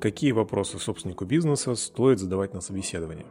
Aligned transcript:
Какие 0.00 0.30
вопросы 0.30 0.78
собственнику 0.78 1.24
бизнеса 1.24 1.74
стоит 1.74 2.20
задавать 2.20 2.54
на 2.54 2.60
собеседовании? 2.60 3.26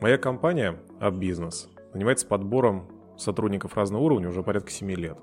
Моя 0.00 0.18
компания 0.18 0.76
AppBusiness 0.98 1.68
занимается 1.92 2.26
подбором 2.26 2.88
сотрудников 3.16 3.76
разного 3.76 4.02
уровня 4.02 4.28
уже 4.28 4.42
порядка 4.42 4.68
7 4.68 4.90
лет. 4.94 5.16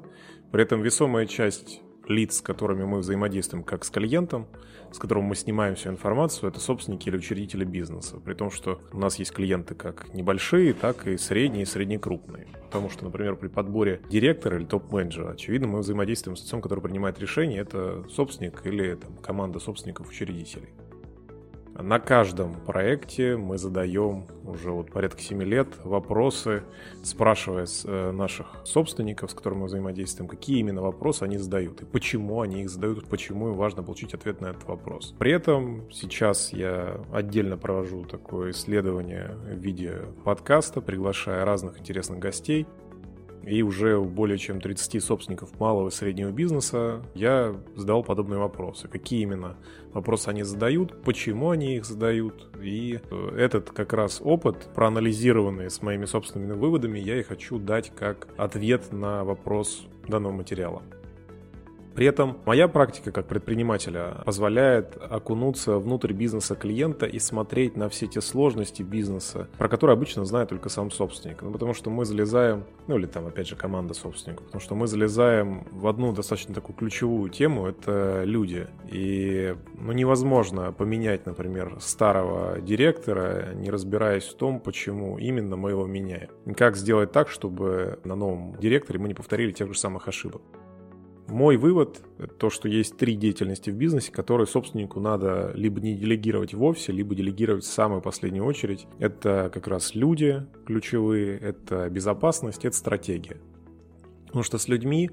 При 0.53 0.63
этом 0.63 0.81
весомая 0.81 1.25
часть 1.25 1.81
лиц, 2.07 2.37
с 2.37 2.41
которыми 2.41 2.85
мы 2.85 2.99
взаимодействуем 2.99 3.65
как 3.65 3.83
с 3.83 3.89
клиентом, 3.89 4.47
с 4.93 4.97
которым 4.97 5.25
мы 5.25 5.35
снимаем 5.35 5.75
всю 5.75 5.89
информацию, 5.89 6.49
это 6.49 6.61
собственники 6.61 7.09
или 7.09 7.17
учредители 7.17 7.65
бизнеса. 7.65 8.21
При 8.23 8.33
том, 8.33 8.49
что 8.49 8.79
у 8.93 8.97
нас 8.97 9.19
есть 9.19 9.33
клиенты 9.33 9.75
как 9.75 10.13
небольшие, 10.13 10.73
так 10.73 11.07
и 11.07 11.17
средние 11.17 11.63
и 11.63 11.65
среднекрупные. 11.65 12.47
Потому 12.63 12.89
что, 12.89 13.03
например, 13.03 13.35
при 13.35 13.49
подборе 13.49 14.01
директора 14.09 14.57
или 14.57 14.65
топ-менеджера, 14.65 15.31
очевидно, 15.31 15.67
мы 15.67 15.79
взаимодействуем 15.79 16.37
с 16.37 16.43
лицом, 16.43 16.61
который 16.61 16.79
принимает 16.79 17.19
решение, 17.19 17.59
это 17.59 18.05
собственник 18.09 18.65
или 18.65 18.95
там, 18.95 19.17
команда 19.17 19.59
собственников-учредителей. 19.59 20.69
На 21.77 21.99
каждом 21.99 22.55
проекте 22.65 23.35
мы 23.35 23.57
задаем 23.57 24.27
уже 24.45 24.71
вот 24.71 24.91
порядка 24.91 25.21
7 25.21 25.43
лет 25.43 25.67
вопросы, 25.83 26.63
спрашивая 27.03 27.65
с 27.65 27.83
э, 27.85 28.11
наших 28.11 28.47
собственников, 28.63 29.31
с 29.31 29.33
которыми 29.33 29.61
мы 29.61 29.65
взаимодействуем, 29.65 30.29
какие 30.29 30.59
именно 30.59 30.81
вопросы 30.81 31.23
они 31.23 31.37
задают 31.37 31.81
и 31.81 31.85
почему 31.85 32.39
они 32.39 32.61
их 32.61 32.69
задают, 32.69 33.05
почему 33.09 33.49
им 33.49 33.55
важно 33.55 33.83
получить 33.83 34.13
ответ 34.13 34.39
на 34.39 34.47
этот 34.47 34.63
вопрос. 34.65 35.13
При 35.19 35.33
этом 35.33 35.83
сейчас 35.91 36.53
я 36.53 37.01
отдельно 37.11 37.57
провожу 37.57 38.05
такое 38.05 38.51
исследование 38.51 39.35
в 39.43 39.57
виде 39.57 40.03
подкаста, 40.23 40.79
приглашая 40.79 41.43
разных 41.43 41.77
интересных 41.79 42.19
гостей, 42.19 42.65
и 43.45 43.61
уже 43.61 43.97
у 43.97 44.05
более 44.05 44.37
чем 44.37 44.59
30 44.59 45.03
собственников 45.03 45.59
малого 45.59 45.89
и 45.89 45.91
среднего 45.91 46.31
бизнеса 46.31 47.01
я 47.13 47.55
задал 47.75 48.03
подобные 48.03 48.39
вопросы. 48.39 48.87
Какие 48.87 49.21
именно 49.21 49.57
вопросы 49.93 50.29
они 50.29 50.43
задают, 50.43 51.01
почему 51.03 51.51
они 51.51 51.75
их 51.75 51.85
задают. 51.85 52.49
И 52.61 52.99
э, 53.09 53.35
этот 53.37 53.71
как 53.71 53.93
раз 53.93 54.21
опыт, 54.23 54.69
проанализированный 54.73 55.69
с 55.69 55.81
моими 55.81 56.05
собственными 56.05 56.53
выводами, 56.53 56.99
я 56.99 57.19
и 57.19 57.23
хочу 57.23 57.59
дать 57.59 57.91
как 57.95 58.27
ответ 58.37 58.91
на 58.91 59.23
вопрос 59.23 59.85
данного 60.07 60.33
материала. 60.33 60.81
При 61.95 62.05
этом 62.05 62.37
моя 62.45 62.67
практика 62.67 63.11
как 63.11 63.25
предпринимателя 63.27 64.17
позволяет 64.25 64.97
окунуться 65.09 65.79
внутрь 65.79 66.11
бизнеса 66.11 66.55
клиента 66.55 67.05
и 67.05 67.19
смотреть 67.19 67.77
на 67.77 67.87
все 67.87 68.05
те 68.07 68.19
сложности 68.19 68.83
бизнеса, 68.83 69.47
про 69.57 69.69
которые 69.69 69.93
обычно 69.93 70.25
знает 70.25 70.49
только 70.49 70.67
сам 70.67 70.91
собственник. 70.91 71.41
Ну, 71.41 71.51
потому 71.51 71.73
что 71.73 71.89
мы 71.89 72.03
залезаем, 72.03 72.65
ну 72.87 72.97
или 72.97 73.05
там 73.05 73.27
опять 73.27 73.47
же 73.47 73.55
команда 73.55 73.93
собственников, 73.93 74.45
потому 74.47 74.61
что 74.61 74.75
мы 74.75 74.87
залезаем 74.87 75.65
в 75.71 75.87
одну 75.87 76.11
достаточно 76.11 76.53
такую 76.53 76.75
ключевую 76.75 77.29
тему, 77.29 77.65
это 77.65 78.23
люди. 78.25 78.67
И 78.89 79.55
ну, 79.79 79.93
невозможно 79.93 80.73
поменять, 80.73 81.25
например, 81.25 81.77
старого 81.79 82.59
директора, 82.59 83.53
не 83.53 83.69
разбираясь 83.69 84.25
в 84.25 84.35
том, 84.35 84.59
почему 84.59 85.17
именно 85.17 85.55
мы 85.55 85.69
его 85.69 85.85
меняем. 85.85 86.29
как 86.57 86.75
сделать 86.75 87.13
так, 87.13 87.29
чтобы 87.29 87.99
на 88.03 88.15
новом 88.15 88.57
директоре 88.57 88.99
мы 88.99 89.07
не 89.07 89.13
повторили 89.13 89.53
тех 89.53 89.71
же 89.71 89.79
самых 89.79 90.09
ошибок. 90.09 90.41
Мой 91.27 91.57
вывод– 91.57 92.01
то, 92.37 92.49
что 92.49 92.67
есть 92.67 92.97
три 92.97 93.15
деятельности 93.15 93.71
в 93.71 93.75
бизнесе, 93.75 94.11
которые 94.11 94.45
собственнику 94.45 94.99
надо 94.99 95.51
либо 95.55 95.81
не 95.81 95.95
делегировать 95.95 96.53
вовсе, 96.53 96.91
либо 96.91 97.15
делегировать 97.15 97.63
в 97.63 97.67
самую 97.67 98.01
последнюю 98.01 98.45
очередь. 98.45 98.85
Это 98.99 99.49
как 99.51 99.67
раз 99.67 99.95
люди 99.95 100.45
ключевые, 100.65 101.37
это 101.39 101.89
безопасность, 101.89 102.63
это 102.63 102.75
стратегия. 102.75 103.37
Потому 104.27 104.43
что 104.43 104.59
с 104.59 104.67
людьми 104.67 105.09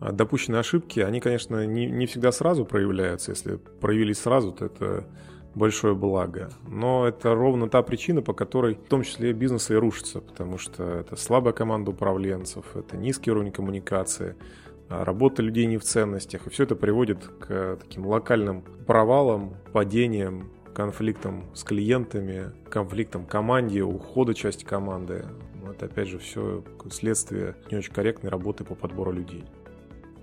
а, 0.00 0.10
допущенные 0.10 0.60
ошибки, 0.60 0.98
они, 0.98 1.20
конечно, 1.20 1.64
не, 1.64 1.86
не 1.86 2.06
всегда 2.06 2.32
сразу 2.32 2.64
проявляются. 2.64 3.30
Если 3.30 3.56
проявились 3.56 4.18
сразу, 4.18 4.50
то 4.50 4.64
это 4.64 5.06
большое 5.54 5.94
благо. 5.94 6.50
Но 6.66 7.06
это 7.06 7.34
ровно 7.34 7.68
та 7.68 7.82
причина, 7.82 8.20
по 8.20 8.32
которой 8.32 8.74
в 8.74 8.88
том 8.88 9.02
числе 9.02 9.32
бизнес 9.32 9.70
и 9.70 9.74
рушится, 9.74 10.20
потому 10.20 10.58
что 10.58 10.82
это 10.82 11.14
слабая 11.14 11.52
команда 11.52 11.92
управленцев, 11.92 12.64
это 12.74 12.96
низкий 12.96 13.30
уровень 13.30 13.52
коммуникации, 13.52 14.34
работа 15.04 15.42
людей 15.42 15.66
не 15.66 15.78
в 15.78 15.84
ценностях. 15.84 16.46
И 16.46 16.50
все 16.50 16.64
это 16.64 16.76
приводит 16.76 17.24
к 17.24 17.78
таким 17.80 18.06
локальным 18.06 18.62
провалам, 18.86 19.54
падениям, 19.72 20.50
конфликтам 20.74 21.44
с 21.54 21.64
клиентами, 21.64 22.52
конфликтам 22.68 23.26
команде, 23.26 23.82
ухода 23.82 24.34
части 24.34 24.64
команды. 24.64 25.24
Это 25.68 25.86
опять 25.86 26.08
же 26.08 26.18
все 26.18 26.62
следствие 26.90 27.56
не 27.70 27.78
очень 27.78 27.92
корректной 27.92 28.30
работы 28.30 28.64
по 28.64 28.74
подбору 28.74 29.12
людей. 29.12 29.44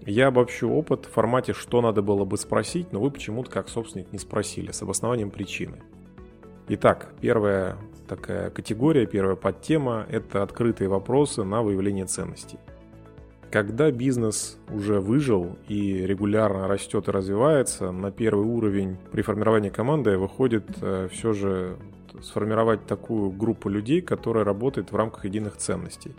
Я 0.06 0.28
обобщу 0.28 0.70
опыт 0.70 1.06
в 1.06 1.12
формате, 1.12 1.54
что 1.54 1.82
надо 1.82 2.02
было 2.02 2.26
бы 2.26 2.38
спросить, 2.38 2.92
но 2.92 3.00
вы 3.00 3.12
почему-то 3.12 3.52
как 3.52 3.70
собственник 3.70 4.12
не 4.12 4.20
спросили, 4.20 4.72
с 4.72 4.82
обоснованием 4.82 5.30
причины. 5.30 5.82
Итак, 6.70 7.14
первая 7.20 7.78
такая 8.08 8.50
категория, 8.50 9.06
первая 9.06 9.36
подтема– 9.36 10.06
это 10.10 10.42
открытые 10.44 10.88
вопросы 10.88 11.44
на 11.44 11.62
выявление 11.62 12.06
ценностей. 12.06 12.60
Когда 13.52 13.90
бизнес 13.90 14.60
уже 14.72 15.00
выжил 15.00 15.58
и 15.68 16.06
регулярно 16.06 16.68
растет 16.68 17.08
и 17.08 17.12
развивается, 17.12 17.92
на 17.92 18.12
первый 18.12 18.46
уровень 18.46 18.98
при 19.12 19.24
формировании 19.24 19.70
команды 19.70 20.20
выходит 20.20 20.66
э, 20.82 21.08
все 21.12 21.34
же 21.34 21.78
сформировать 22.22 22.86
такую 22.86 23.32
группу 23.32 23.68
людей, 23.68 24.02
которая 24.02 24.44
работает 24.44 24.92
в 24.92 24.96
рамках 24.96 25.26
единых 25.26 25.58
ценностей. 25.58 26.12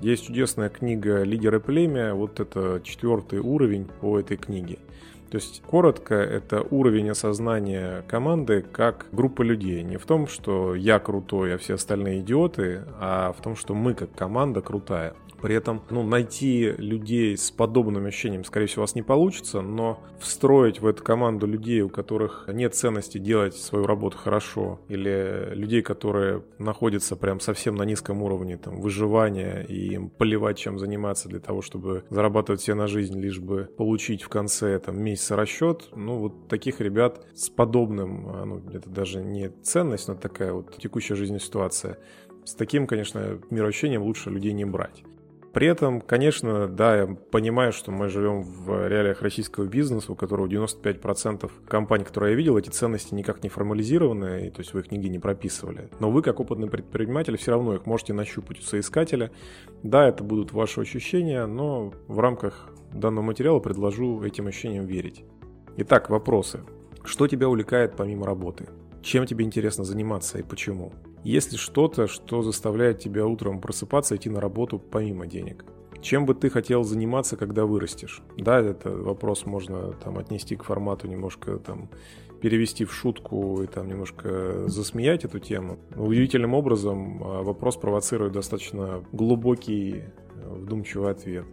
Есть 0.00 0.26
чудесная 0.26 0.68
книга 0.68 1.24
«Лидеры 1.24 1.58
племя», 1.58 2.14
вот 2.14 2.38
это 2.38 2.80
четвертый 2.84 3.40
уровень 3.40 3.88
по 4.00 4.20
этой 4.20 4.36
книге. 4.36 4.78
То 5.30 5.36
есть, 5.36 5.62
коротко, 5.66 6.14
это 6.14 6.62
уровень 6.70 7.10
осознания 7.10 8.02
команды 8.08 8.62
как 8.62 9.06
группа 9.12 9.42
людей. 9.42 9.82
Не 9.82 9.96
в 9.96 10.06
том, 10.06 10.26
что 10.26 10.74
я 10.74 10.98
крутой, 10.98 11.54
а 11.54 11.58
все 11.58 11.74
остальные 11.74 12.20
идиоты, 12.20 12.82
а 12.98 13.32
в 13.32 13.42
том, 13.42 13.56
что 13.56 13.74
мы 13.74 13.94
как 13.94 14.12
команда 14.12 14.60
крутая. 14.60 15.14
При 15.42 15.54
этом 15.54 15.82
ну, 15.90 16.02
найти 16.02 16.72
людей 16.76 17.36
с 17.36 17.50
подобным 17.50 18.06
ощущением, 18.06 18.44
скорее 18.44 18.66
всего, 18.66 18.82
у 18.82 18.84
вас 18.84 18.94
не 18.94 19.02
получится, 19.02 19.60
но 19.60 20.02
встроить 20.18 20.80
в 20.80 20.86
эту 20.86 21.02
команду 21.02 21.46
людей, 21.46 21.80
у 21.82 21.88
которых 21.88 22.48
нет 22.52 22.74
ценности 22.74 23.18
делать 23.18 23.56
свою 23.56 23.86
работу 23.86 24.18
хорошо, 24.18 24.80
или 24.88 25.54
людей, 25.54 25.82
которые 25.82 26.42
находятся 26.58 27.16
прям 27.16 27.40
совсем 27.40 27.74
на 27.74 27.84
низком 27.84 28.22
уровне 28.22 28.56
там, 28.56 28.80
выживания, 28.80 29.64
и 29.68 29.94
им 29.94 30.10
поливать, 30.10 30.58
чем 30.58 30.78
заниматься 30.78 31.28
для 31.28 31.40
того, 31.40 31.62
чтобы 31.62 32.04
зарабатывать 32.10 32.60
себе 32.60 32.74
на 32.74 32.86
жизнь, 32.86 33.18
лишь 33.18 33.38
бы 33.38 33.68
получить 33.76 34.22
в 34.22 34.28
конце 34.28 34.78
там, 34.78 35.02
месяца 35.02 35.36
расчет, 35.36 35.88
ну 35.94 36.18
вот 36.18 36.48
таких 36.48 36.80
ребят 36.80 37.26
с 37.34 37.48
подобным, 37.48 38.28
а, 38.28 38.44
ну 38.44 38.62
это 38.72 38.88
даже 38.90 39.22
не 39.22 39.50
ценность, 39.62 40.08
но 40.08 40.14
такая 40.14 40.52
вот 40.52 40.76
текущая 40.76 41.14
жизненная 41.14 41.40
ситуация, 41.40 41.98
с 42.44 42.54
таким, 42.54 42.86
конечно, 42.86 43.38
мироощущением 43.50 44.02
лучше 44.02 44.30
людей 44.30 44.52
не 44.52 44.64
брать. 44.64 45.02
При 45.52 45.66
этом, 45.66 46.00
конечно, 46.00 46.68
да, 46.68 46.96
я 46.96 47.06
понимаю, 47.06 47.72
что 47.72 47.90
мы 47.90 48.08
живем 48.08 48.42
в 48.42 48.86
реалиях 48.86 49.20
российского 49.20 49.64
бизнеса, 49.64 50.12
у 50.12 50.14
которого 50.14 50.46
95% 50.46 51.50
компаний, 51.66 52.04
которые 52.04 52.32
я 52.32 52.36
видел, 52.36 52.56
эти 52.56 52.70
ценности 52.70 53.14
никак 53.14 53.42
не 53.42 53.48
формализированы, 53.48 54.46
и, 54.46 54.50
то 54.50 54.60
есть 54.60 54.74
вы 54.74 54.80
их 54.80 54.92
нигде 54.92 55.08
не 55.08 55.18
прописывали. 55.18 55.88
Но 55.98 56.10
вы, 56.10 56.22
как 56.22 56.38
опытный 56.38 56.68
предприниматель, 56.68 57.36
все 57.36 57.50
равно 57.50 57.74
их 57.74 57.84
можете 57.84 58.12
нащупать 58.12 58.60
у 58.60 58.62
соискателя. 58.62 59.32
Да, 59.82 60.06
это 60.06 60.22
будут 60.22 60.52
ваши 60.52 60.80
ощущения, 60.82 61.44
но 61.46 61.92
в 62.06 62.20
рамках 62.20 62.68
данного 62.92 63.24
материала 63.24 63.58
предложу 63.58 64.22
этим 64.22 64.46
ощущениям 64.46 64.86
верить. 64.86 65.24
Итак, 65.78 66.10
вопросы. 66.10 66.60
Что 67.02 67.26
тебя 67.26 67.48
увлекает 67.48 67.96
помимо 67.96 68.24
работы? 68.24 68.68
Чем 69.02 69.26
тебе 69.26 69.44
интересно 69.44 69.82
заниматься 69.82 70.38
и 70.38 70.42
почему? 70.42 70.92
Есть 71.22 71.52
ли 71.52 71.58
что-то, 71.58 72.06
что 72.06 72.42
заставляет 72.42 72.98
тебя 72.98 73.26
утром 73.26 73.60
просыпаться 73.60 74.14
и 74.14 74.18
идти 74.18 74.30
на 74.30 74.40
работу 74.40 74.78
помимо 74.78 75.26
денег? 75.26 75.64
Чем 76.00 76.24
бы 76.24 76.34
ты 76.34 76.48
хотел 76.48 76.82
заниматься, 76.82 77.36
когда 77.36 77.66
вырастешь? 77.66 78.22
Да, 78.38 78.58
это 78.58 78.90
вопрос 78.90 79.44
можно 79.44 79.92
там 79.92 80.16
отнести 80.16 80.56
к 80.56 80.64
формату 80.64 81.08
немножко 81.08 81.58
там 81.58 81.90
перевести 82.40 82.86
в 82.86 82.92
шутку 82.94 83.62
и 83.62 83.66
там 83.66 83.86
немножко 83.86 84.66
засмеять 84.66 85.26
эту 85.26 85.38
тему. 85.40 85.78
Удивительным 85.94 86.54
образом 86.54 87.22
а, 87.22 87.42
вопрос 87.42 87.76
провоцирует 87.76 88.32
достаточно 88.32 89.04
глубокий, 89.12 90.04
вдумчивый 90.46 91.10
ответ. 91.10 91.44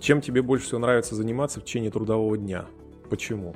Чем 0.00 0.20
тебе 0.20 0.42
больше 0.42 0.66
всего 0.66 0.80
нравится 0.80 1.14
заниматься 1.14 1.60
в 1.60 1.64
течение 1.64 1.92
трудового 1.92 2.36
дня? 2.36 2.66
Почему? 3.08 3.54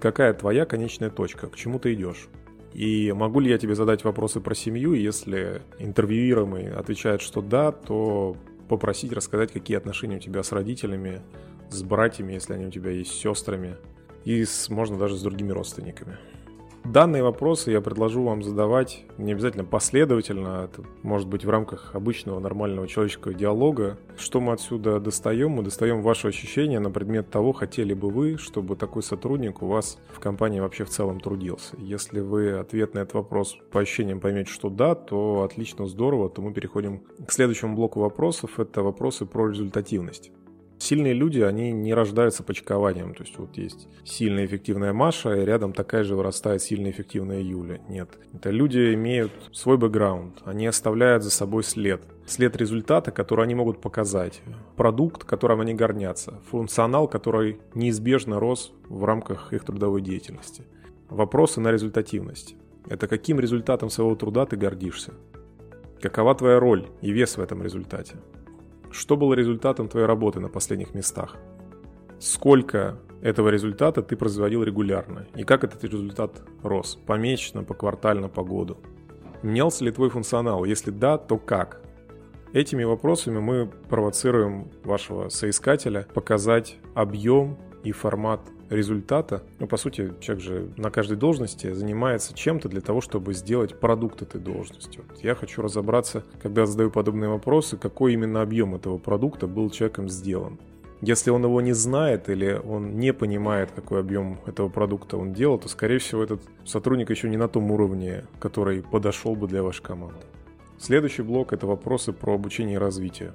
Какая 0.00 0.32
твоя 0.34 0.66
конечная 0.66 1.10
точка? 1.10 1.48
К 1.48 1.56
чему 1.56 1.80
ты 1.80 1.94
идешь? 1.94 2.28
И 2.74 3.12
могу 3.12 3.40
ли 3.40 3.50
я 3.50 3.58
тебе 3.58 3.74
задать 3.74 4.04
вопросы 4.04 4.40
про 4.40 4.54
семью? 4.54 4.94
Если 4.94 5.62
интервьюируемый 5.78 6.72
отвечает, 6.72 7.20
что 7.20 7.42
да, 7.42 7.72
то 7.72 8.36
попросить 8.68 9.12
рассказать, 9.12 9.52
какие 9.52 9.76
отношения 9.76 10.16
у 10.16 10.20
тебя 10.20 10.42
с 10.42 10.52
родителями, 10.52 11.20
с 11.68 11.82
братьями, 11.82 12.32
если 12.32 12.54
они 12.54 12.66
у 12.66 12.70
тебя 12.70 12.90
есть, 12.90 13.12
с 13.12 13.14
сестрами, 13.14 13.76
и 14.24 14.44
с, 14.44 14.68
можно 14.68 14.98
даже 14.98 15.16
с 15.16 15.22
другими 15.22 15.50
родственниками. 15.50 16.18
Данные 16.84 17.22
вопросы 17.22 17.70
я 17.70 17.80
предложу 17.80 18.24
вам 18.24 18.42
задавать 18.42 19.04
не 19.16 19.32
обязательно 19.32 19.64
последовательно, 19.64 20.68
это 20.70 20.82
может 21.02 21.28
быть 21.28 21.44
в 21.44 21.48
рамках 21.48 21.94
обычного 21.94 22.40
нормального 22.40 22.88
человеческого 22.88 23.32
диалога. 23.32 23.98
Что 24.18 24.40
мы 24.40 24.52
отсюда 24.52 24.98
достаем? 24.98 25.52
Мы 25.52 25.62
достаем 25.62 26.02
ваши 26.02 26.28
ощущения 26.28 26.80
на 26.80 26.90
предмет 26.90 27.30
того, 27.30 27.52
хотели 27.52 27.94
бы 27.94 28.10
вы, 28.10 28.36
чтобы 28.36 28.74
такой 28.74 29.02
сотрудник 29.04 29.62
у 29.62 29.68
вас 29.68 29.98
в 30.12 30.18
компании 30.18 30.60
вообще 30.60 30.84
в 30.84 30.90
целом 30.90 31.20
трудился. 31.20 31.76
Если 31.78 32.20
вы 32.20 32.50
ответ 32.58 32.94
на 32.94 32.98
этот 32.98 33.14
вопрос 33.14 33.56
по 33.70 33.80
ощущениям 33.80 34.20
поймете, 34.20 34.50
что 34.50 34.68
да, 34.68 34.94
то 34.96 35.44
отлично, 35.44 35.86
здорово, 35.86 36.28
то 36.28 36.42
мы 36.42 36.52
переходим 36.52 37.04
к 37.26 37.32
следующему 37.32 37.76
блоку 37.76 38.00
вопросов. 38.00 38.58
Это 38.58 38.82
вопросы 38.82 39.24
про 39.24 39.48
результативность. 39.48 40.32
Сильные 40.82 41.12
люди, 41.12 41.38
они 41.38 41.70
не 41.70 41.94
рождаются 41.94 42.42
почкованием. 42.42 43.14
То 43.14 43.22
есть 43.22 43.38
вот 43.38 43.56
есть 43.56 43.86
сильная 44.02 44.46
эффективная 44.46 44.92
Маша, 44.92 45.32
и 45.36 45.44
рядом 45.44 45.72
такая 45.72 46.02
же 46.02 46.16
вырастает 46.16 46.60
сильная 46.60 46.90
эффективная 46.90 47.40
Юля. 47.40 47.78
Нет. 47.88 48.08
Это 48.34 48.50
люди 48.50 48.92
имеют 48.94 49.30
свой 49.52 49.78
бэкграунд. 49.78 50.42
Они 50.44 50.66
оставляют 50.66 51.22
за 51.22 51.30
собой 51.30 51.62
след. 51.62 52.02
След 52.26 52.56
результата, 52.56 53.12
который 53.12 53.44
они 53.44 53.54
могут 53.54 53.80
показать. 53.80 54.42
Продукт, 54.76 55.22
которым 55.22 55.60
они 55.60 55.72
горнятся. 55.72 56.40
Функционал, 56.50 57.06
который 57.06 57.60
неизбежно 57.74 58.40
рос 58.40 58.72
в 58.88 59.04
рамках 59.04 59.52
их 59.52 59.64
трудовой 59.64 60.02
деятельности. 60.02 60.64
Вопросы 61.08 61.60
на 61.60 61.70
результативность. 61.70 62.56
Это 62.88 63.06
каким 63.06 63.38
результатом 63.38 63.88
своего 63.88 64.16
труда 64.16 64.46
ты 64.46 64.56
гордишься? 64.56 65.14
Какова 66.00 66.34
твоя 66.34 66.58
роль 66.58 66.88
и 67.02 67.12
вес 67.12 67.36
в 67.36 67.40
этом 67.40 67.62
результате? 67.62 68.16
Что 68.92 69.16
было 69.16 69.32
результатом 69.32 69.88
твоей 69.88 70.06
работы 70.06 70.38
на 70.38 70.48
последних 70.48 70.92
местах? 70.94 71.36
Сколько 72.18 72.98
этого 73.22 73.48
результата 73.48 74.02
ты 74.02 74.16
производил 74.16 74.62
регулярно? 74.62 75.26
И 75.34 75.44
как 75.44 75.64
этот 75.64 75.82
результат 75.82 76.42
рос? 76.62 76.98
Помесячно, 77.06 77.64
поквартально, 77.64 78.28
по 78.28 78.44
году? 78.44 78.76
Менялся 79.42 79.82
ли 79.84 79.90
твой 79.90 80.10
функционал? 80.10 80.64
Если 80.64 80.90
да, 80.90 81.16
то 81.16 81.38
как? 81.38 81.80
Этими 82.52 82.84
вопросами 82.84 83.38
мы 83.38 83.66
провоцируем 83.88 84.70
вашего 84.84 85.30
соискателя 85.30 86.06
показать 86.12 86.76
объем 86.94 87.56
и 87.84 87.92
формат 87.92 88.40
результата. 88.70 89.42
Ну, 89.58 89.66
по 89.66 89.76
сути, 89.76 90.12
человек 90.20 90.44
же 90.44 90.68
на 90.76 90.90
каждой 90.90 91.16
должности 91.16 91.72
занимается 91.72 92.34
чем-то 92.34 92.68
для 92.68 92.80
того, 92.80 93.00
чтобы 93.00 93.34
сделать 93.34 93.78
продукт 93.78 94.22
этой 94.22 94.40
должности. 94.40 95.00
Вот 95.08 95.22
я 95.22 95.34
хочу 95.34 95.62
разобраться, 95.62 96.24
когда 96.42 96.66
задаю 96.66 96.90
подобные 96.90 97.28
вопросы, 97.28 97.76
какой 97.76 98.14
именно 98.14 98.42
объем 98.42 98.74
этого 98.74 98.98
продукта 98.98 99.46
был 99.46 99.70
человеком 99.70 100.08
сделан. 100.08 100.58
Если 101.00 101.30
он 101.30 101.42
его 101.42 101.60
не 101.60 101.72
знает 101.72 102.28
или 102.28 102.60
он 102.64 102.96
не 102.96 103.12
понимает, 103.12 103.72
какой 103.72 103.98
объем 103.98 104.38
этого 104.46 104.68
продукта 104.68 105.16
он 105.16 105.32
делал, 105.32 105.58
то, 105.58 105.68
скорее 105.68 105.98
всего, 105.98 106.22
этот 106.22 106.42
сотрудник 106.64 107.10
еще 107.10 107.28
не 107.28 107.36
на 107.36 107.48
том 107.48 107.72
уровне, 107.72 108.24
который 108.38 108.82
подошел 108.82 109.34
бы 109.34 109.48
для 109.48 109.64
вашей 109.64 109.82
команды. 109.82 110.20
Следующий 110.78 111.22
блок– 111.22 111.52
это 111.54 111.66
вопросы 111.66 112.12
про 112.12 112.34
обучение 112.34 112.76
и 112.76 112.78
развитие. 112.78 113.32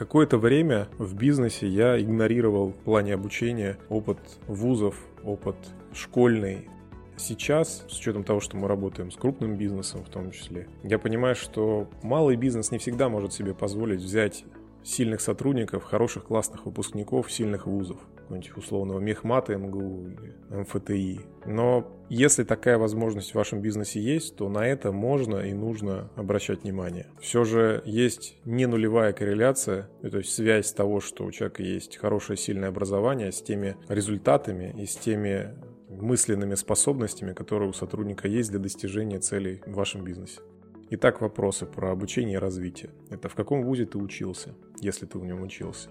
Какое-то 0.00 0.38
время 0.38 0.88
в 0.96 1.14
бизнесе 1.14 1.68
я 1.68 2.00
игнорировал 2.00 2.70
в 2.70 2.74
плане 2.74 3.12
обучения 3.12 3.76
опыт 3.90 4.16
вузов, 4.46 4.96
опыт 5.22 5.56
школьный. 5.92 6.70
Сейчас, 7.18 7.84
с 7.86 7.98
учетом 7.98 8.24
того, 8.24 8.40
что 8.40 8.56
мы 8.56 8.66
работаем 8.66 9.10
с 9.10 9.16
крупным 9.16 9.58
бизнесом 9.58 10.02
в 10.02 10.08
том 10.08 10.30
числе, 10.30 10.68
я 10.84 10.98
понимаю, 10.98 11.34
что 11.34 11.86
малый 12.02 12.36
бизнес 12.36 12.70
не 12.70 12.78
всегда 12.78 13.10
может 13.10 13.34
себе 13.34 13.52
позволить 13.52 14.00
взять 14.00 14.46
сильных 14.82 15.20
сотрудников, 15.20 15.84
хороших 15.84 16.24
классных 16.24 16.64
выпускников 16.64 17.30
сильных 17.30 17.66
вузов, 17.66 17.98
какого-нибудь 18.30 18.56
условного 18.56 19.00
Мехмата 19.00 19.56
МГУ 19.56 20.10
МФТИ. 20.50 21.20
Но 21.46 21.86
если 22.08 22.44
такая 22.44 22.78
возможность 22.78 23.32
в 23.32 23.34
вашем 23.34 23.60
бизнесе 23.60 24.00
есть, 24.00 24.36
то 24.36 24.48
на 24.48 24.66
это 24.66 24.92
можно 24.92 25.38
и 25.38 25.52
нужно 25.52 26.10
обращать 26.16 26.62
внимание. 26.62 27.06
Все 27.20 27.44
же 27.44 27.82
есть 27.84 28.36
не 28.44 28.66
нулевая 28.66 29.12
корреляция, 29.12 29.88
то 30.02 30.18
есть 30.18 30.32
связь 30.32 30.72
того, 30.72 31.00
что 31.00 31.24
у 31.24 31.30
человека 31.32 31.62
есть 31.62 31.96
хорошее 31.96 32.36
сильное 32.36 32.68
образование 32.68 33.32
с 33.32 33.42
теми 33.42 33.76
результатами 33.88 34.74
и 34.78 34.86
с 34.86 34.96
теми 34.96 35.54
мысленными 35.88 36.54
способностями, 36.54 37.32
которые 37.32 37.68
у 37.68 37.72
сотрудника 37.72 38.28
есть 38.28 38.50
для 38.50 38.60
достижения 38.60 39.18
целей 39.18 39.60
в 39.66 39.72
вашем 39.72 40.04
бизнесе. 40.04 40.40
Итак, 40.90 41.20
вопросы 41.20 41.66
про 41.66 41.90
обучение 41.90 42.34
и 42.34 42.38
развитие. 42.38 42.90
Это 43.10 43.28
в 43.28 43.34
каком 43.34 43.62
вузе 43.62 43.86
ты 43.86 43.98
учился, 43.98 44.54
если 44.80 45.06
ты 45.06 45.18
в 45.18 45.24
нем 45.24 45.42
учился? 45.42 45.88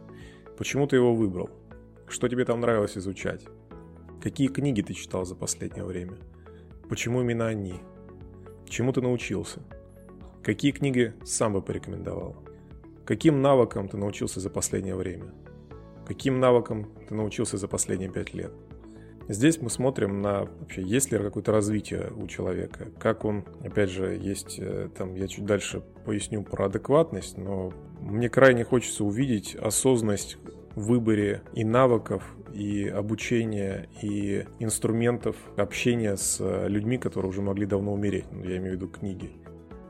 Почему 0.57 0.87
ты 0.87 0.97
его 0.97 1.15
выбрал? 1.15 1.49
Что 2.09 2.27
тебе 2.27 2.43
там 2.43 2.59
нравилось 2.59 2.97
изучать? 2.97 3.45
Какие 4.19 4.47
книги 4.47 4.81
ты 4.81 4.93
читал 4.95 5.25
за 5.25 5.35
последнее 5.35 5.85
время? 5.85 6.17
Почему 6.89 7.21
именно 7.21 7.47
они? 7.47 7.75
Чему 8.67 8.91
ты 8.91 9.01
научился? 9.01 9.61
Какие 10.43 10.71
книги 10.71 11.13
сам 11.23 11.53
бы 11.53 11.61
порекомендовал? 11.61 12.35
Каким 13.05 13.43
навыкам 13.43 13.87
ты 13.87 13.97
научился 13.97 14.39
за 14.39 14.49
последнее 14.49 14.95
время? 14.95 15.33
Каким 16.07 16.39
навыкам 16.39 16.91
ты 17.07 17.13
научился 17.13 17.57
за 17.57 17.67
последние 17.67 18.11
пять 18.11 18.33
лет? 18.33 18.51
Здесь 19.27 19.61
мы 19.61 19.69
смотрим 19.69 20.23
на 20.23 20.45
вообще, 20.45 20.81
есть 20.81 21.11
ли 21.11 21.19
какое-то 21.19 21.51
развитие 21.51 22.11
у 22.17 22.25
человека, 22.25 22.87
как 22.97 23.23
он, 23.23 23.45
опять 23.63 23.91
же, 23.91 24.15
есть, 24.15 24.57
э, 24.57 24.89
там, 24.97 25.13
я 25.13 25.27
чуть 25.27 25.45
дальше 25.45 25.81
поясню 26.03 26.41
про 26.41 26.65
адекватность, 26.65 27.37
но 27.37 27.71
мне 28.01 28.27
крайне 28.29 28.63
хочется 28.63 29.03
увидеть 29.03 29.55
осознанность 29.55 30.39
выборе 30.79 31.41
и 31.53 31.63
навыков, 31.63 32.23
и 32.53 32.87
обучения, 32.87 33.89
и 34.01 34.45
инструментов 34.59 35.35
общения 35.57 36.17
с 36.17 36.37
э, 36.39 36.67
людьми, 36.67 36.97
которые 36.97 37.29
уже 37.29 37.41
могли 37.41 37.65
давно 37.65 37.93
умереть, 37.93 38.25
ну, 38.31 38.43
я 38.43 38.57
имею 38.57 38.73
в 38.73 38.75
виду 38.75 38.87
книги. 38.87 39.31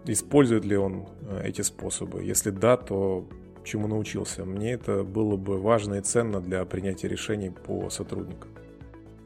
Использует 0.05 0.65
ли 0.65 0.75
он 0.75 1.07
э, 1.21 1.43
эти 1.45 1.61
способы? 1.61 2.23
Если 2.23 2.49
да, 2.49 2.77
то 2.77 3.27
чему 3.63 3.87
научился? 3.87 4.45
Мне 4.45 4.73
это 4.73 5.03
было 5.03 5.37
бы 5.37 5.59
важно 5.59 5.95
и 5.95 6.01
ценно 6.01 6.41
для 6.41 6.65
принятия 6.65 7.07
решений 7.07 7.51
по 7.51 7.89
сотрудникам. 7.89 8.49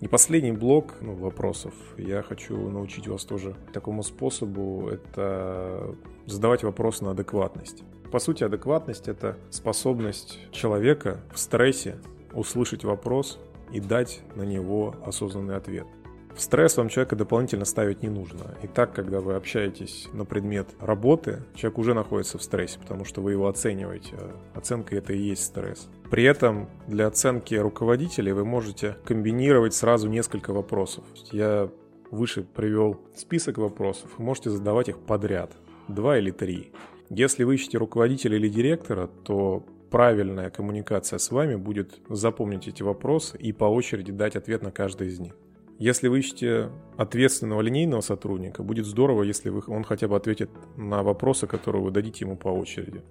И 0.01 0.07
последний 0.07 0.51
блок 0.51 0.95
ну, 0.99 1.13
вопросов. 1.13 1.73
Я 1.97 2.21
хочу 2.23 2.57
научить 2.69 3.07
вас 3.07 3.23
тоже 3.23 3.55
такому 3.71 4.03
способу. 4.03 4.89
Это 4.89 5.95
задавать 6.25 6.63
вопросы 6.63 7.05
на 7.05 7.11
адекватность. 7.11 7.83
По 8.13 8.19
сути, 8.19 8.43
адекватность— 8.43 9.07
это 9.07 9.37
способность 9.49 10.37
человека 10.51 11.19
в 11.33 11.39
стрессе 11.39 11.97
услышать 12.31 12.83
вопрос 12.83 13.39
и 13.71 13.79
дать 13.79 14.21
на 14.35 14.43
него 14.43 14.95
осознанный 15.03 15.55
ответ. 15.55 15.87
В 16.35 16.39
стресс 16.39 16.77
вам 16.77 16.89
человека 16.89 17.15
дополнительно 17.15 17.65
ставить 17.65 18.03
не 18.03 18.09
нужно. 18.09 18.55
И 18.61 18.67
так, 18.67 18.93
когда 18.93 19.19
вы 19.19 19.33
общаетесь 19.33 20.09
на 20.13 20.25
предмет 20.25 20.67
работы, 20.79 21.41
человек 21.55 21.79
уже 21.79 21.95
находится 21.95 22.37
в 22.37 22.43
стрессе, 22.43 22.77
потому 22.77 23.03
что 23.03 23.19
вы 23.21 23.31
его 23.31 23.47
оцениваете. 23.47 24.15
Оценка 24.53 24.95
это 24.95 25.11
и 25.11 25.17
есть 25.17 25.45
стресс. 25.45 25.89
При 26.11 26.23
этом 26.23 26.69
для 26.85 27.07
оценки 27.07 27.55
руководителей 27.55 28.31
вы 28.31 28.45
можете 28.45 28.95
комбинировать 29.05 29.73
сразу 29.73 30.07
несколько 30.07 30.53
вопросов. 30.53 31.03
Я 31.31 31.67
выше 32.11 32.43
привел 32.43 33.01
список 33.15 33.57
вопросов, 33.57 34.11
вы 34.19 34.25
можете 34.25 34.51
задавать 34.51 34.89
их 34.89 34.99
подряд, 34.99 35.51
два 35.87 36.19
или 36.19 36.29
три. 36.29 36.71
Если 37.15 37.43
вы 37.43 37.55
ищете 37.55 37.77
руководителя 37.77 38.37
или 38.37 38.49
директора, 38.49 39.05
то 39.05 39.63
правильная 39.91 40.49
коммуникация 40.49 41.19
с 41.19 41.29
вами 41.29 41.55
будет 41.55 41.99
запомнить 42.09 42.67
эти 42.67 42.81
вопросы 42.81 43.37
и 43.37 43.51
по 43.51 43.65
очереди 43.65 44.11
дать 44.11 44.35
ответ 44.35 44.63
на 44.63 44.71
каждый 44.71 45.09
из 45.09 45.19
них. 45.19 45.37
Если 45.77 46.07
вы 46.07 46.19
ищете 46.19 46.71
ответственного 46.97 47.61
линейного 47.61 48.01
сотрудника, 48.01 48.63
будет 48.63 48.87
здорово, 48.87 49.21
если 49.21 49.49
вы, 49.49 49.61
он 49.67 49.83
хотя 49.83 50.07
бы 50.07 50.15
ответит 50.15 50.49
на 50.75 51.03
вопросы, 51.03 51.45
которые 51.45 51.83
вы 51.83 51.91
дадите 51.91 52.25
ему 52.25 52.35
по 52.35 52.47
очереди. 52.47 53.03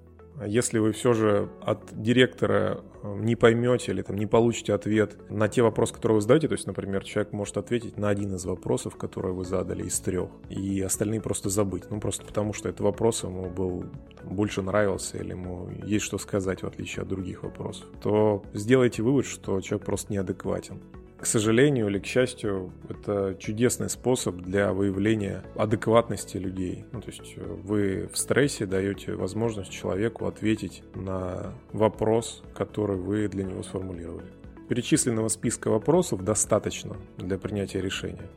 Если 0.44 0.78
вы 0.78 0.92
все 0.92 1.12
же 1.12 1.50
от 1.60 1.80
директора 1.92 2.80
э, 3.02 3.16
не 3.20 3.36
поймете 3.36 3.92
или 3.92 4.02
там, 4.02 4.16
не 4.16 4.26
получите 4.26 4.72
ответ 4.72 5.16
на 5.30 5.48
те 5.48 5.62
вопросы, 5.62 5.94
которые 5.94 6.16
вы 6.16 6.22
задаете, 6.22 6.48
то 6.48 6.54
есть, 6.54 6.66
например, 6.66 7.04
человек 7.04 7.32
может 7.32 7.56
ответить 7.56 7.98
на 7.98 8.08
один 8.08 8.34
из 8.34 8.44
вопросов, 8.44 8.96
которые 8.96 9.34
вы 9.34 9.44
задали 9.44 9.84
из 9.84 10.00
трех, 10.00 10.30
и 10.48 10.80
остальные 10.80 11.20
просто 11.20 11.48
забыть. 11.48 11.84
Ну, 11.90 12.00
просто 12.00 12.24
потому 12.24 12.52
что 12.52 12.68
этот 12.68 12.80
вопрос 12.80 13.22
ему 13.24 13.50
был 13.50 13.84
больше 14.24 14.62
нравился 14.62 15.18
или 15.18 15.30
ему 15.30 15.68
есть 15.84 16.04
что 16.04 16.18
сказать, 16.18 16.62
в 16.62 16.66
отличие 16.66 17.02
от 17.02 17.08
других 17.08 17.42
вопросов, 17.42 17.86
то 18.02 18.42
сделайте 18.52 19.02
вывод, 19.02 19.26
что 19.26 19.60
человек 19.60 19.86
просто 19.86 20.12
неадекватен. 20.12 20.80
К 21.22 21.26
сожалению 21.26 21.86
или 21.86 22.00
к 22.00 22.04
счастью, 22.04 22.72
это 22.88 23.36
чудесный 23.38 23.88
способ 23.88 24.38
для 24.38 24.72
выявления 24.72 25.44
адекватности 25.54 26.36
людей. 26.36 26.84
Ну, 26.90 27.00
то 27.00 27.10
есть 27.10 27.34
э, 27.36 27.44
вы 27.62 28.10
в 28.12 28.18
стрессе 28.18 28.66
даете 28.66 29.14
возможность 29.14 29.70
человеку 29.70 30.26
ответить 30.26 30.82
на 30.96 31.54
вопрос, 31.72 32.42
который 32.56 32.96
вы 32.96 33.28
для 33.28 33.44
него 33.44 33.62
сформулировали. 33.62 34.26
Перечисленного 34.68 35.28
списка 35.28 35.68
вопросов 35.68 36.24
достаточно 36.24 36.96
для 37.18 37.38
принятия 37.38 37.80
решения. 37.80 38.28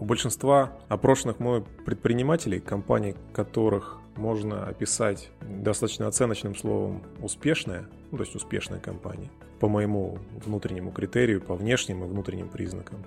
У 0.00 0.04
большинства 0.04 0.72
опрошенных 0.88 1.38
мной 1.38 1.64
предпринимателей, 1.84 2.60
компаний 2.60 3.14
которых 3.32 4.00
можно 4.16 4.66
описать 4.66 5.30
достаточно 5.40 6.06
оценочным 6.08 6.54
словом 6.54 7.02
«успешная», 7.20 7.88
ну, 8.10 8.18
то 8.18 8.24
есть 8.24 8.34
успешная 8.34 8.80
компания, 8.80 9.30
по 9.60 9.68
моему 9.68 10.18
внутреннему 10.44 10.92
критерию, 10.92 11.40
по 11.40 11.54
внешним 11.54 12.04
и 12.04 12.06
внутренним 12.06 12.48
признакам. 12.48 13.04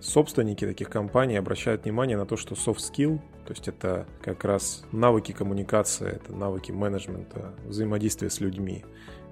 собственники 0.00 0.66
таких 0.66 0.88
компаний 0.88 1.36
обращают 1.36 1.84
внимание 1.84 2.16
на 2.16 2.26
то, 2.26 2.36
что 2.36 2.54
soft 2.54 2.78
skill, 2.78 3.18
то 3.46 3.52
есть 3.52 3.66
это 3.66 4.06
как 4.22 4.44
раз 4.44 4.84
навыки 4.92 5.32
коммуникации, 5.32 6.08
это 6.08 6.34
навыки 6.34 6.70
менеджмента, 6.70 7.54
взаимодействия 7.64 8.30
с 8.30 8.40
людьми, 8.40 8.84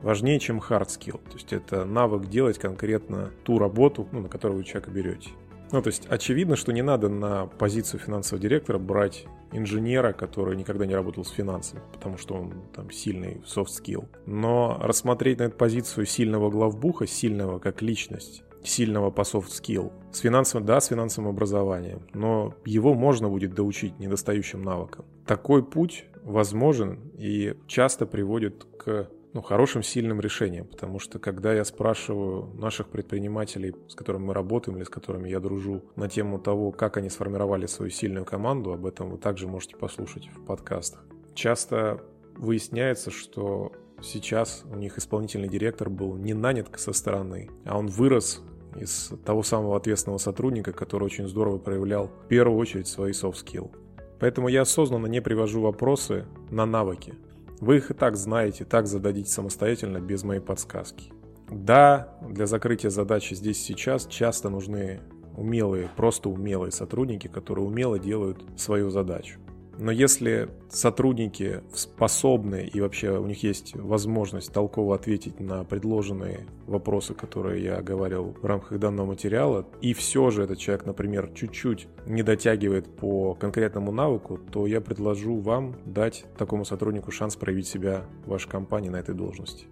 важнее, 0.03 0.39
чем 0.41 0.59
hard 0.59 0.87
skill. 0.87 1.21
То 1.29 1.35
есть 1.35 1.53
это 1.53 1.85
навык 1.85 2.29
делать 2.29 2.59
конкретно 2.59 3.31
ту 3.45 3.59
работу, 3.59 4.09
ну, 4.11 4.21
на 4.21 4.29
которую 4.29 4.59
вы 4.59 4.65
человека 4.65 4.91
берете. 4.91 5.31
Ну, 5.73 5.83
то 5.83 5.89
есть 5.89 6.07
очевидно, 6.09 6.57
что 6.57 6.73
не 6.73 6.83
надо 6.83 7.09
на 7.09 7.47
позицию 7.47 8.01
финансового 8.01 8.41
директора 8.41 8.79
брать 8.79 9.27
инженера, 9.53 10.13
который 10.13 10.57
никогда 10.57 10.87
не 10.87 10.95
работал 10.95 11.25
с 11.25 11.31
финансами, 11.31 11.81
потому 11.93 12.19
что 12.19 12.35
он 12.35 12.55
там 12.75 12.91
сильный 12.91 13.43
soft 13.45 13.69
skill. 13.69 14.09
Но 14.27 14.79
рассмотреть 14.81 15.39
на 15.39 15.45
эту 15.45 15.57
позицию 15.57 16.07
сильного 16.07 16.51
главбуха, 16.51 17.07
сильного 17.07 17.59
как 17.59 17.83
личность, 17.83 18.43
сильного 18.63 19.11
по 19.11 19.23
soft 19.23 19.49
skill, 19.49 19.93
с 20.13 20.19
финансовым, 20.19 20.67
да, 20.67 20.81
с 20.81 20.87
финансовым 20.87 21.31
образованием, 21.31 22.03
но 22.15 22.55
его 22.65 22.95
можно 22.95 23.29
будет 23.29 23.55
доучить 23.55 23.99
недостающим 23.99 24.63
навыкам. 24.63 25.05
Такой 25.27 25.65
путь 25.65 26.07
возможен 26.23 26.99
и 27.19 27.55
часто 27.67 28.07
приводит 28.07 28.67
к 28.79 29.09
ну, 29.35 29.43
хорошим, 29.43 29.83
сильным 29.83 30.21
решением, 30.21 30.65
потому 30.65 31.01
что 31.01 31.19
когда 31.19 31.53
я 31.53 31.65
спрашиваю 31.65 32.55
наших 32.55 32.89
предпринимателей, 32.89 33.75
с 33.89 33.95
которыми 33.97 34.27
мы 34.27 34.35
работаем 34.35 34.79
или 34.79 34.85
с 34.85 34.89
которыми 34.89 35.29
я 35.29 35.41
дружу, 35.41 35.83
на 35.97 36.09
тему 36.09 36.39
того, 36.39 36.71
как 36.71 36.97
они 36.97 37.11
сформировали 37.11 37.67
свою 37.67 37.91
сильную 37.91 38.25
команду, 38.25 38.73
об 38.73 38.87
этом 38.87 39.11
вы 39.11 39.19
также 39.19 39.49
можете 39.49 39.77
послушать 39.77 40.29
в 40.29 40.45
подкастах. 40.45 41.05
Часто 41.35 42.01
выясняется, 42.37 43.11
что 43.11 43.73
сейчас 44.01 44.63
у 44.71 44.77
них 44.77 44.99
исполнительный 44.99 45.49
директор 45.49 45.91
был 45.91 46.15
не 46.15 46.33
нанят 46.33 46.69
со 46.79 46.93
стороны, 46.93 47.51
а 47.65 47.77
он 47.77 47.89
вырос 47.89 48.41
из 48.77 49.13
того 49.25 49.43
самого 49.43 49.77
ответственного 49.77 50.19
сотрудника, 50.19 50.73
который 50.73 51.05
очень 51.05 51.27
здорово 51.27 51.59
проявлял 51.59 52.07
в 52.07 52.29
первую 52.29 52.59
очередь 52.59 52.87
свои 52.87 53.11
soft 53.11 53.45
skill. 53.45 53.75
Поэтому 54.21 54.47
я 54.47 54.63
осознанно 54.63 55.07
не 55.07 55.21
привожу 55.21 55.61
вопросы 55.61 56.25
на 56.51 56.67
навыки. 56.67 57.15
Вы 57.61 57.77
их 57.77 57.91
и 57.91 57.95
так 57.95 58.17
знаете, 58.17 58.65
так 58.65 58.87
зададите 58.87 59.31
самостоятельно, 59.31 60.01
без 60.01 60.25
моей 60.25 60.41
подсказки. 60.41 61.13
Да, 61.51 62.19
для 62.29 62.47
закрытия 62.47 62.91
задачи 62.91 63.35
здесь 63.35 63.63
сейчас 63.63 64.07
часто 64.07 64.49
нужны 64.49 65.01
умелые, 65.37 65.91
просто 65.97 66.29
умелые 66.29 66.73
сотрудники, 66.73 67.29
которые 67.29 67.67
умело 67.67 67.99
делают 67.99 68.45
свою 68.57 68.91
задачу. 68.91 69.41
Но 69.79 69.91
если 69.91 70.49
сотрудники 70.69 71.63
способны 71.73 72.71
и 72.73 72.81
вообще 72.81 73.19
у 73.19 73.27
них 73.27 73.43
есть 73.43 73.75
возможность 73.75 74.53
толково 74.53 74.95
ответить 74.95 75.41
на 75.41 75.65
предложенные 75.65 76.47
вопросы, 76.67 77.15
которые 77.15 77.63
я 77.63 77.83
говорил 77.83 78.37
в 78.41 78.45
рамках 78.45 78.79
данного 78.79 79.07
материала, 79.07 79.67
и 79.81 79.93
все 79.93 80.31
же 80.31 80.45
этот 80.45 80.59
человек, 80.59 80.87
например, 80.87 81.31
чуть-чуть 81.35 81.89
не 82.07 82.23
дотягивает 82.23 82.87
по 82.97 83.35
конкретному 83.35 83.93
навыку, 83.93 84.39
то 84.39 84.67
я 84.67 84.81
предложу 84.81 85.37
вам 85.37 85.77
дать 85.85 86.25
такому 86.39 86.65
сотруднику 86.65 87.11
шанс 87.11 87.37
проявить 87.37 87.67
себя 87.67 88.05
в 88.25 88.31
вашей 88.31 88.49
компании 88.49 88.89
на 88.89 88.97
этой 88.97 89.15
должности. 89.15 89.67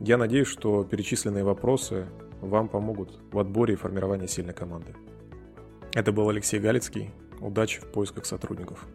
Я 0.00 0.16
надеюсь, 0.16 0.48
что 0.48 0.84
перечисленные 0.84 1.42
вопросы 1.42 2.06
вам 2.40 2.68
помогут 2.68 3.18
в 3.32 3.38
отборе 3.38 3.74
и 3.74 3.76
формировании 3.76 4.26
сильной 4.26 4.54
команды. 4.54 4.94
Это 5.92 6.12
был 6.12 6.28
Алексей 6.28 6.60
Галицкий. 6.60 7.10
Удачи 7.40 7.80
в 7.80 7.86
поисках 7.86 8.26
сотрудников. 8.26 8.86